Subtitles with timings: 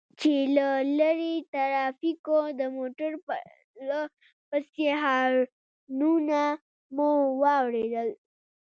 [0.19, 4.01] چې له لرې د ټرافيکو د موټر پرله
[4.49, 6.41] پسې هارنونه
[6.95, 8.09] مو واورېدل.